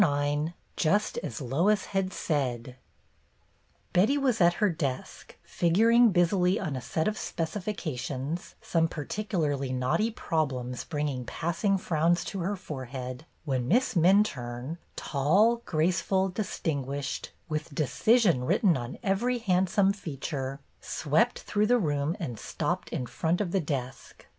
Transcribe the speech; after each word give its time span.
IX 0.03 0.53
JUST 0.77 1.19
AS 1.19 1.39
LOIS 1.41 1.85
HAD 1.93 2.11
SAID 2.11 2.75
B 3.93 4.01
etty 4.01 4.17
was 4.17 4.41
at 4.41 4.55
her 4.55 4.71
desk, 4.71 5.37
figuring 5.43 6.09
busily 6.09 6.59
I 6.59 6.65
on 6.65 6.75
a 6.75 6.81
set 6.81 7.07
of 7.07 7.19
specifications, 7.19 8.55
some 8.63 8.87
particu 8.87 9.39
larly 9.39 9.71
knotty 9.71 10.09
problems 10.09 10.83
bringing 10.85 11.23
passing 11.25 11.77
frowns 11.77 12.23
to 12.23 12.39
her 12.39 12.55
forehead, 12.55 13.27
when 13.45 13.67
Miss 13.67 13.93
Minturne, 13.93 14.79
tall, 14.95 15.57
graceful, 15.65 16.29
distinguished, 16.29 17.31
with 17.47 17.75
decision 17.75 18.43
written 18.45 18.75
on 18.75 18.97
every 19.03 19.37
handsome 19.37 19.93
feature, 19.93 20.61
swept 20.79 21.41
through 21.43 21.67
the 21.67 21.77
room 21.77 22.17
and 22.19 22.39
stopped 22.39 22.89
in 22.89 23.05
front 23.05 23.39
of 23.39 23.51
the 23.51 23.61
desk. 23.61 24.25